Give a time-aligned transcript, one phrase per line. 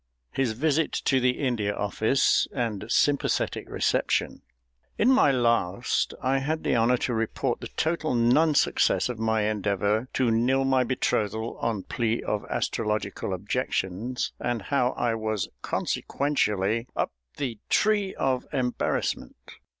[0.31, 4.41] His visit to the India Office and sympathetic reception._
[4.97, 9.41] In my last I had the honour to report the total non success of my
[9.43, 16.87] endeavour to nill my betrothal on plea of astrological objections, and how I was consequentially
[16.95, 19.35] up the tree of embarrassment.